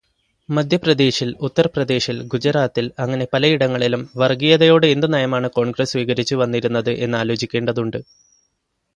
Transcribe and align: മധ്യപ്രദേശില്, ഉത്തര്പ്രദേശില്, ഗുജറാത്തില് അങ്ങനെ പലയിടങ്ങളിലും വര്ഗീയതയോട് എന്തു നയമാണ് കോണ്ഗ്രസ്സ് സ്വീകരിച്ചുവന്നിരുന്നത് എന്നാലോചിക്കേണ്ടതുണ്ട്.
മധ്യപ്രദേശില്, 0.49 1.33
ഉത്തര്പ്രദേശില്, 1.41 2.23
ഗുജറാത്തില് 2.23 2.89
അങ്ങനെ 2.99 3.27
പലയിടങ്ങളിലും 3.33 4.09
വര്ഗീയതയോട് 4.17 4.87
എന്തു 4.87 5.07
നയമാണ് 5.07 5.49
കോണ്ഗ്രസ്സ് 5.49 5.93
സ്വീകരിച്ചുവന്നിരുന്നത് 5.93 6.91
എന്നാലോചിക്കേണ്ടതുണ്ട്. 6.99 7.99